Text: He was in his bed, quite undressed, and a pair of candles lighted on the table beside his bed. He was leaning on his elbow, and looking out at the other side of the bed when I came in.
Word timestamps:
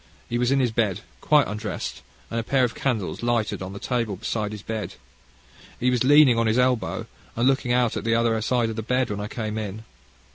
He 0.27 0.39
was 0.39 0.49
in 0.49 0.59
his 0.59 0.71
bed, 0.71 1.01
quite 1.21 1.47
undressed, 1.47 2.01
and 2.31 2.39
a 2.39 2.43
pair 2.43 2.63
of 2.63 2.73
candles 2.73 3.21
lighted 3.21 3.61
on 3.61 3.73
the 3.73 3.77
table 3.77 4.15
beside 4.15 4.51
his 4.51 4.63
bed. 4.63 4.95
He 5.79 5.91
was 5.91 6.03
leaning 6.03 6.39
on 6.39 6.47
his 6.47 6.57
elbow, 6.57 7.05
and 7.35 7.47
looking 7.47 7.71
out 7.71 7.95
at 7.95 8.03
the 8.03 8.15
other 8.15 8.41
side 8.41 8.71
of 8.71 8.75
the 8.77 8.81
bed 8.81 9.11
when 9.11 9.19
I 9.19 9.27
came 9.27 9.59
in. 9.59 9.83